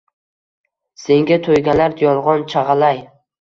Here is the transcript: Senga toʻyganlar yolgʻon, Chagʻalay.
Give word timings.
Senga 1.01 1.37
toʻyganlar 1.49 1.95
yolgʻon, 2.05 2.47
Chagʻalay. 2.55 3.05